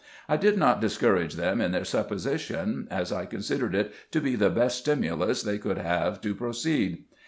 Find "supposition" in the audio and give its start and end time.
1.85-2.87